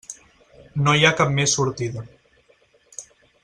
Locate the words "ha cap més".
1.07-1.55